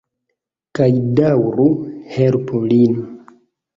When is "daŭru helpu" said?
1.19-2.63